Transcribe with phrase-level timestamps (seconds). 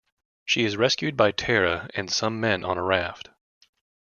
[0.45, 3.29] She is rescued by Tara and some men on a raft.